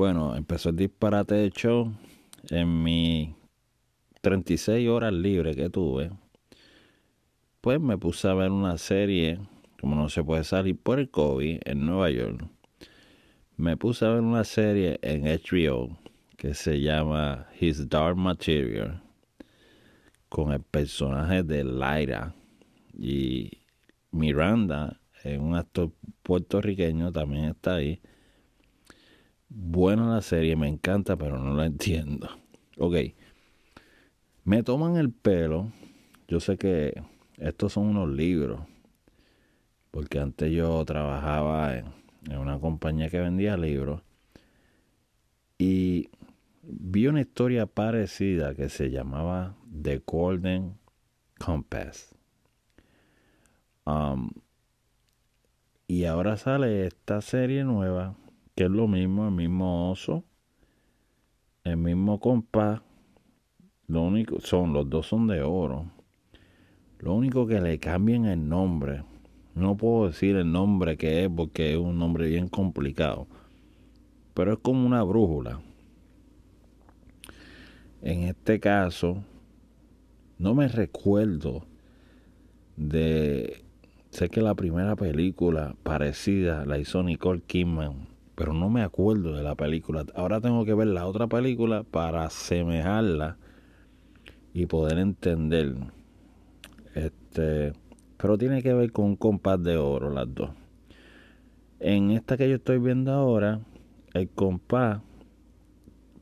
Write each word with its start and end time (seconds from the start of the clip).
Bueno, 0.00 0.34
empezó 0.34 0.70
el 0.70 0.76
disparate 0.76 1.34
de 1.34 1.50
show 1.50 1.92
en 2.48 2.82
mis 2.82 3.34
36 4.22 4.88
horas 4.88 5.12
libres 5.12 5.54
que 5.54 5.68
tuve. 5.68 6.10
Pues 7.60 7.78
me 7.82 7.98
puse 7.98 8.26
a 8.26 8.32
ver 8.32 8.50
una 8.50 8.78
serie, 8.78 9.40
como 9.78 9.96
no 9.96 10.08
se 10.08 10.24
puede 10.24 10.44
salir 10.44 10.78
por 10.78 11.00
el 11.00 11.10
COVID 11.10 11.60
en 11.66 11.84
Nueva 11.84 12.08
York. 12.08 12.48
Me 13.58 13.76
puse 13.76 14.06
a 14.06 14.12
ver 14.12 14.22
una 14.22 14.44
serie 14.44 14.98
en 15.02 15.24
HBO 15.24 15.98
que 16.38 16.54
se 16.54 16.80
llama 16.80 17.48
His 17.60 17.86
Dark 17.90 18.16
Material 18.16 19.02
con 20.30 20.50
el 20.50 20.62
personaje 20.62 21.42
de 21.42 21.62
Lyra 21.62 22.34
y 22.94 23.50
Miranda, 24.12 24.98
un 25.38 25.56
actor 25.56 25.92
puertorriqueño, 26.22 27.12
también 27.12 27.44
está 27.50 27.74
ahí. 27.74 28.00
Buena 29.52 30.14
la 30.14 30.22
serie, 30.22 30.54
me 30.54 30.68
encanta, 30.68 31.16
pero 31.16 31.36
no 31.36 31.54
la 31.54 31.66
entiendo. 31.66 32.28
Ok, 32.78 32.94
me 34.44 34.62
toman 34.62 34.96
el 34.96 35.10
pelo. 35.10 35.72
Yo 36.28 36.38
sé 36.38 36.56
que 36.56 37.02
estos 37.36 37.72
son 37.72 37.88
unos 37.88 38.08
libros, 38.08 38.60
porque 39.90 40.20
antes 40.20 40.52
yo 40.52 40.84
trabajaba 40.84 41.76
en, 41.76 41.86
una 42.38 42.60
compañía 42.60 43.10
que 43.10 43.18
vendía 43.18 43.56
libros 43.56 44.02
y 45.58 46.10
vi 46.62 47.08
una 47.08 47.22
historia 47.22 47.66
parecida 47.66 48.54
que 48.54 48.68
se 48.68 48.90
llamaba 48.90 49.56
The 49.82 50.00
Golden 50.06 50.78
Compass. 51.38 52.14
Um, 53.84 54.30
y 55.88 56.04
ahora 56.04 56.36
sale 56.36 56.86
esta 56.86 57.20
serie 57.20 57.64
nueva, 57.64 58.14
que 58.54 58.64
es 58.64 58.70
lo 58.70 58.88
mismo, 58.88 59.26
el 59.26 59.34
mismo 59.34 59.90
oso, 59.90 60.24
el 61.64 61.76
mismo 61.76 62.20
compás. 62.20 62.80
Lo 63.86 64.02
único, 64.02 64.40
son, 64.40 64.72
los 64.72 64.88
dos 64.88 65.06
son 65.06 65.26
de 65.26 65.42
oro. 65.42 65.90
Lo 66.98 67.14
único 67.14 67.46
que 67.46 67.60
le 67.60 67.78
cambian 67.78 68.26
el 68.26 68.48
nombre. 68.48 69.04
No 69.54 69.76
puedo 69.76 70.06
decir 70.06 70.36
el 70.36 70.52
nombre 70.52 70.96
que 70.96 71.24
es 71.24 71.30
porque 71.34 71.72
es 71.72 71.78
un 71.78 71.98
nombre 71.98 72.28
bien 72.28 72.48
complicado. 72.48 73.26
Pero 74.34 74.52
es 74.52 74.58
como 74.60 74.86
una 74.86 75.02
brújula. 75.02 75.60
En 78.02 78.22
este 78.22 78.60
caso, 78.60 79.22
no 80.38 80.54
me 80.54 80.68
recuerdo 80.68 81.66
de... 82.76 83.64
Sé 84.10 84.28
que 84.28 84.40
la 84.40 84.54
primera 84.54 84.96
película 84.96 85.76
parecida 85.82 86.64
la 86.66 86.78
hizo 86.78 87.02
Nicole 87.02 87.42
Kidman, 87.42 88.08
pero 88.40 88.54
no 88.54 88.70
me 88.70 88.80
acuerdo 88.80 89.36
de 89.36 89.42
la 89.42 89.54
película. 89.54 90.06
Ahora 90.14 90.40
tengo 90.40 90.64
que 90.64 90.72
ver 90.72 90.86
la 90.86 91.06
otra 91.06 91.26
película 91.26 91.82
para 91.82 92.24
asemejarla 92.24 93.36
y 94.54 94.64
poder 94.64 94.96
entender. 94.96 95.74
Este, 96.94 97.74
pero 98.16 98.38
tiene 98.38 98.62
que 98.62 98.72
ver 98.72 98.92
con 98.92 99.04
un 99.04 99.16
compás 99.16 99.62
de 99.62 99.76
oro 99.76 100.08
las 100.08 100.34
dos. 100.34 100.52
En 101.80 102.12
esta 102.12 102.38
que 102.38 102.48
yo 102.48 102.54
estoy 102.56 102.78
viendo 102.78 103.12
ahora, 103.12 103.60
el 104.14 104.30
compás 104.30 105.02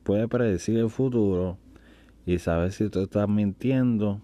puede 0.03 0.27
predecir 0.27 0.77
el 0.77 0.89
futuro 0.89 1.57
y 2.25 2.37
saber 2.39 2.73
si 2.73 2.89
tú 2.89 2.99
estás 2.99 3.29
mintiendo 3.29 4.19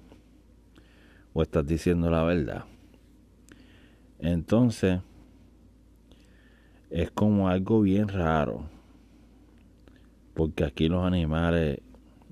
o 1.32 1.42
estás 1.42 1.66
diciendo 1.66 2.12
la 2.12 2.26
verdad. 2.26 2.66
Entonces, 4.20 5.00
es 7.02 7.12
como 7.12 7.50
algo 7.50 7.82
bien 7.82 8.08
raro. 8.08 8.66
Porque 10.34 10.64
aquí 10.64 10.88
los 10.88 11.06
animales 11.06 11.80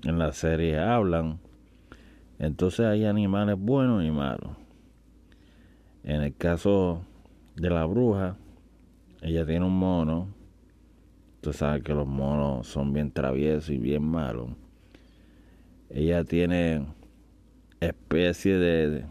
en 0.04 0.18
la 0.18 0.32
serie 0.32 0.78
hablan. 0.78 1.38
Entonces 2.38 2.86
hay 2.86 3.04
animales 3.04 3.56
buenos 3.58 4.04
y 4.04 4.10
malos. 4.10 4.56
En 6.02 6.22
el 6.22 6.34
caso 6.34 7.02
de 7.56 7.70
la 7.70 7.84
bruja, 7.84 8.36
ella 9.22 9.46
tiene 9.46 9.64
un 9.64 9.78
mono. 9.78 10.28
Tú 11.40 11.52
sabes 11.52 11.82
que 11.82 11.94
los 11.94 12.06
monos 12.06 12.66
son 12.66 12.92
bien 12.92 13.10
traviesos 13.10 13.70
y 13.70 13.78
bien 13.78 14.02
malos 14.02 14.50
ella 15.94 16.24
tiene 16.24 16.86
especie 17.78 18.58
de, 18.58 19.04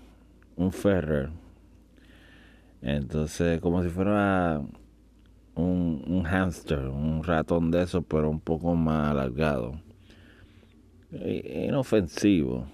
un 0.57 0.71
ferrer. 0.71 1.29
Entonces, 2.81 3.61
como 3.61 3.81
si 3.83 3.89
fuera 3.89 4.61
un, 5.55 6.03
un 6.07 6.23
hámster, 6.23 6.79
un 6.87 7.23
ratón 7.23 7.71
de 7.71 7.83
esos, 7.83 8.03
pero 8.05 8.29
un 8.29 8.39
poco 8.39 8.75
más 8.75 9.11
alargado. 9.11 9.79
Inofensivo. 11.11 12.65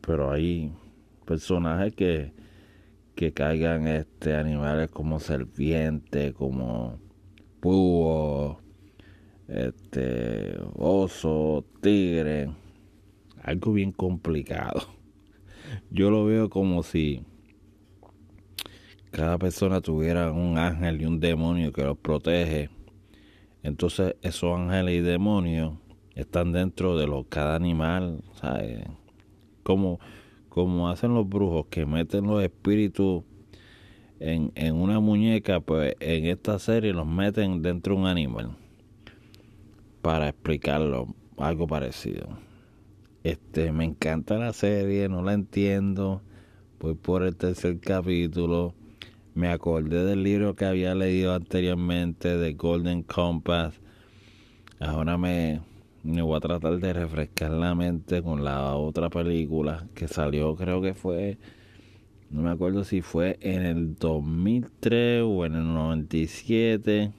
Pero 0.00 0.30
hay 0.30 0.72
personajes 1.26 1.94
que, 1.94 2.32
que 3.14 3.32
caigan 3.32 3.86
este, 3.86 4.34
animales 4.34 4.90
como 4.90 5.20
serpiente, 5.20 6.32
como 6.32 6.98
búho, 7.60 8.60
este, 9.48 10.56
oso, 10.76 11.64
tigre 11.80 12.48
algo 13.42 13.72
bien 13.72 13.92
complicado. 13.92 14.82
Yo 15.90 16.10
lo 16.10 16.24
veo 16.24 16.50
como 16.50 16.82
si 16.82 17.22
cada 19.10 19.38
persona 19.38 19.80
tuviera 19.80 20.32
un 20.32 20.58
ángel 20.58 21.00
y 21.00 21.04
un 21.04 21.20
demonio 21.20 21.72
que 21.72 21.84
los 21.84 21.98
protege. 21.98 22.70
Entonces 23.62 24.16
esos 24.22 24.58
ángeles 24.58 24.96
y 24.96 25.00
demonios 25.00 25.74
están 26.14 26.52
dentro 26.52 26.96
de 26.96 27.06
los, 27.06 27.26
cada 27.26 27.56
animal, 27.56 28.22
¿sabes? 28.34 28.84
Como, 29.62 30.00
como 30.48 30.88
hacen 30.88 31.14
los 31.14 31.28
brujos 31.28 31.66
que 31.70 31.86
meten 31.86 32.26
los 32.26 32.42
espíritus 32.42 33.24
en, 34.18 34.52
en 34.54 34.76
una 34.76 35.00
muñeca, 35.00 35.60
pues 35.60 35.94
en 36.00 36.26
esta 36.26 36.58
serie 36.58 36.92
los 36.92 37.06
meten 37.06 37.62
dentro 37.62 37.94
de 37.94 38.00
un 38.00 38.06
animal 38.06 38.56
para 40.02 40.28
explicarlo, 40.28 41.14
algo 41.36 41.66
parecido. 41.66 42.28
Este, 43.22 43.72
me 43.72 43.84
encanta 43.84 44.38
la 44.38 44.52
serie, 44.52 45.08
no 45.08 45.22
la 45.22 45.34
entiendo. 45.34 46.22
Voy 46.80 46.94
por 46.94 47.22
el 47.22 47.36
tercer 47.36 47.78
capítulo. 47.80 48.74
Me 49.34 49.48
acordé 49.48 50.04
del 50.04 50.22
libro 50.22 50.54
que 50.56 50.64
había 50.64 50.94
leído 50.94 51.34
anteriormente 51.34 52.36
de 52.36 52.54
Golden 52.54 53.02
Compass. 53.02 53.80
Ahora 54.80 55.16
me, 55.16 55.60
voy 56.02 56.36
a 56.36 56.40
tratar 56.40 56.78
de 56.78 56.92
refrescar 56.92 57.50
la 57.52 57.74
mente 57.74 58.22
con 58.22 58.44
la 58.44 58.74
otra 58.74 59.08
película 59.10 59.86
que 59.94 60.08
salió, 60.08 60.56
creo 60.56 60.80
que 60.82 60.94
fue, 60.94 61.38
no 62.30 62.42
me 62.42 62.50
acuerdo 62.50 62.84
si 62.84 63.02
fue 63.02 63.38
en 63.40 63.62
el 63.62 63.94
2003 63.96 65.22
o 65.24 65.46
en 65.46 65.54
el 65.54 65.74
97. 65.74 67.12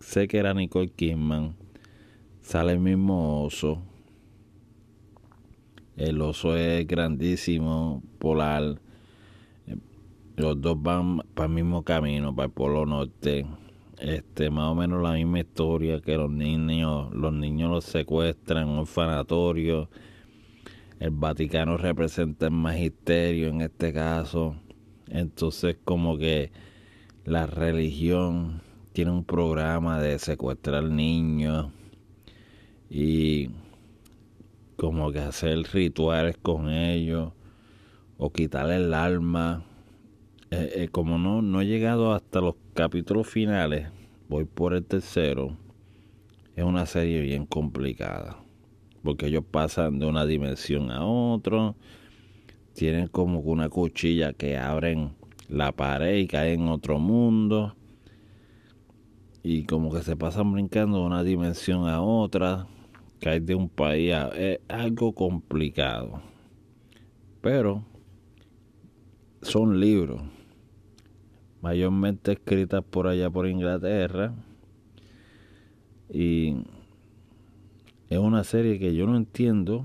Sé 0.00 0.28
que 0.28 0.38
era 0.38 0.54
Nicole 0.54 0.90
Kidman. 0.90 1.54
Sale 2.42 2.72
el 2.72 2.80
mismo 2.80 3.44
oso 3.44 3.82
el 5.98 6.22
oso 6.22 6.56
es 6.56 6.86
grandísimo, 6.86 8.04
polar. 8.20 8.80
Los 10.38 10.60
dos 10.60 10.80
van 10.80 11.18
para 11.34 11.48
el 11.48 11.54
mismo 11.54 11.82
camino, 11.82 12.32
para 12.32 12.46
el 12.46 12.52
polo 12.52 12.86
norte. 12.86 13.44
Este, 13.98 14.50
más 14.50 14.70
o 14.70 14.76
menos 14.76 15.02
la 15.02 15.14
misma 15.14 15.40
historia 15.40 16.00
que 16.00 16.16
los 16.16 16.30
niños, 16.30 17.12
los 17.12 17.32
niños 17.32 17.68
los 17.68 17.84
secuestran 17.84 18.68
un 18.68 18.78
orfanatorio. 18.78 19.90
El 21.00 21.10
Vaticano 21.10 21.76
representa 21.76 22.46
el 22.46 22.52
magisterio 22.52 23.48
en 23.48 23.62
este 23.62 23.92
caso. 23.92 24.54
Entonces 25.08 25.76
como 25.84 26.16
que 26.16 26.52
la 27.24 27.46
religión 27.46 28.62
tiene 28.92 29.10
un 29.10 29.24
programa 29.24 30.00
de 30.00 30.20
secuestrar 30.20 30.84
niños 30.84 31.72
y 32.88 33.50
como 34.76 35.10
que 35.10 35.18
hacer 35.18 35.58
rituales 35.72 36.36
con 36.40 36.70
ellos 36.70 37.32
o 38.18 38.30
quitarle 38.30 38.76
el 38.76 38.94
alma. 38.94 39.64
Eh, 40.50 40.72
eh, 40.76 40.88
como 40.88 41.18
no, 41.18 41.42
no 41.42 41.60
he 41.60 41.66
llegado 41.66 42.12
hasta 42.12 42.40
los 42.40 42.54
capítulos 42.74 43.26
finales, 43.26 43.88
voy 44.28 44.44
por 44.44 44.74
el 44.74 44.84
tercero. 44.84 45.56
Es 46.56 46.64
una 46.64 46.86
serie 46.86 47.20
bien 47.20 47.46
complicada. 47.46 48.38
Porque 49.02 49.26
ellos 49.26 49.44
pasan 49.48 49.98
de 49.98 50.06
una 50.06 50.26
dimensión 50.26 50.90
a 50.90 51.04
otra. 51.04 51.74
Tienen 52.74 53.08
como 53.08 53.40
una 53.40 53.68
cuchilla 53.68 54.32
que 54.32 54.56
abren 54.56 55.12
la 55.48 55.72
pared 55.72 56.16
y 56.16 56.26
caen 56.26 56.62
en 56.62 56.68
otro 56.68 56.98
mundo. 56.98 57.74
Y 59.42 59.64
como 59.64 59.92
que 59.92 60.02
se 60.02 60.16
pasan 60.16 60.52
brincando 60.52 60.98
de 60.98 61.04
una 61.04 61.22
dimensión 61.22 61.88
a 61.88 62.00
otra 62.00 62.66
caer 63.20 63.42
de 63.42 63.54
un 63.54 63.68
país 63.68 64.14
es 64.36 64.60
algo 64.68 65.12
complicado. 65.12 66.22
Pero 67.40 67.84
son 69.42 69.78
libros, 69.80 70.22
mayormente 71.60 72.32
escritas 72.32 72.84
por 72.84 73.06
allá 73.06 73.30
por 73.30 73.46
Inglaterra. 73.46 74.34
Y 76.10 76.56
es 78.08 78.18
una 78.18 78.44
serie 78.44 78.78
que 78.78 78.94
yo 78.94 79.06
no 79.06 79.16
entiendo. 79.16 79.84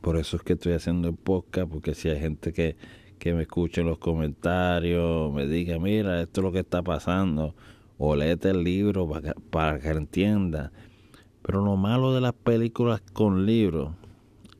Por 0.00 0.16
eso 0.16 0.36
es 0.36 0.42
que 0.42 0.54
estoy 0.54 0.72
haciendo 0.72 1.08
el 1.08 1.14
podcast, 1.14 1.70
porque 1.70 1.94
si 1.94 2.08
hay 2.08 2.18
gente 2.18 2.52
que, 2.52 2.76
que 3.18 3.34
me 3.34 3.42
escucha 3.42 3.82
en 3.82 3.86
los 3.86 3.98
comentarios, 3.98 5.32
me 5.32 5.46
diga, 5.46 5.78
mira, 5.78 6.20
esto 6.20 6.40
es 6.40 6.44
lo 6.44 6.52
que 6.52 6.58
está 6.58 6.82
pasando, 6.82 7.54
o 7.98 8.16
léete 8.16 8.50
el 8.50 8.64
libro 8.64 9.08
para 9.08 9.32
que, 9.32 9.40
para 9.50 9.78
que 9.78 9.88
entienda. 9.90 10.72
Pero 11.42 11.64
lo 11.64 11.76
malo 11.76 12.12
de 12.12 12.20
las 12.20 12.32
películas 12.32 13.00
con 13.12 13.46
libros 13.46 13.92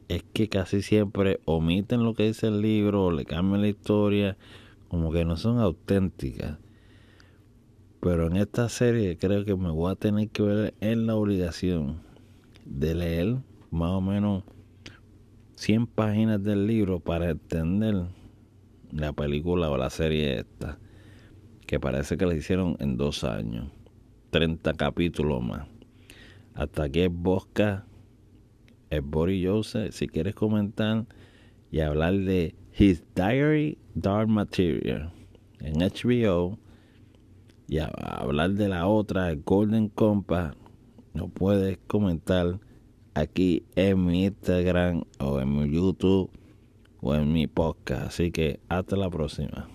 es 0.09 0.25
que 0.33 0.49
casi 0.49 0.83
siempre 0.83 1.41
omiten 1.45 2.05
lo 2.05 2.15
que 2.15 2.25
dice 2.25 2.49
el 2.49 2.61
libro 2.61 3.07
o 3.07 3.11
le 3.11 3.25
cambian 3.25 3.63
la 3.63 3.69
historia, 3.69 4.37
como 4.93 5.11
que 5.11 5.25
no 5.25 5.39
son 5.39 5.59
auténticas. 5.59 6.59
Pero 8.01 8.27
en 8.27 8.37
esta 8.37 8.69
serie 8.69 9.17
creo 9.17 9.43
que 9.47 9.57
me 9.57 9.71
voy 9.71 9.91
a 9.91 9.95
tener 9.95 10.29
que 10.29 10.43
ver 10.43 10.75
en 10.83 11.07
la 11.07 11.17
obligación 11.17 12.03
de 12.67 12.95
leer 12.95 13.37
más 13.71 13.93
o 13.93 14.03
menos 14.03 14.45
100 15.55 15.87
páginas 15.87 16.43
del 16.43 16.67
libro 16.67 17.01
para 17.01 17.31
entender 17.31 18.05
la 18.91 19.15
película 19.15 19.71
o 19.71 19.79
la 19.79 19.89
serie 19.89 20.41
esta, 20.41 20.79
que 21.67 21.81
parece 21.81 22.19
que 22.19 22.27
la 22.27 22.35
hicieron 22.35 22.77
en 22.79 22.99
dos 22.99 23.25
años, 23.25 23.73
30 24.29 24.75
capítulos 24.75 25.43
más. 25.43 25.67
Hasta 26.53 26.83
aquí 26.83 27.01
es 27.01 27.11
Bosca, 27.11 27.87
es 28.91 29.03
Boris 29.03 29.49
Joseph. 29.49 29.95
Si 29.95 30.07
quieres 30.07 30.35
comentar 30.35 31.07
y 31.73 31.81
hablar 31.81 32.15
de 32.19 32.55
His 32.79 33.03
Diary 33.17 33.79
Dark 33.95 34.29
Material 34.29 35.13
en 35.59 35.79
HBO 35.79 36.59
y 37.67 37.79
hablar 37.79 38.51
de 38.51 38.69
la 38.69 38.87
otra, 38.87 39.35
Golden 39.35 39.89
Compass, 39.89 40.55
no 41.15 41.29
puedes 41.29 41.79
comentar 41.87 42.61
aquí 43.15 43.65
en 43.75 44.05
mi 44.05 44.27
Instagram 44.27 45.05
o 45.19 45.41
en 45.41 45.57
mi 45.57 45.75
YouTube 45.75 46.31
o 47.01 47.15
en 47.15 47.33
mi 47.33 47.47
podcast. 47.47 48.09
Así 48.09 48.31
que 48.31 48.61
hasta 48.69 48.97
la 48.97 49.09
próxima. 49.09 49.69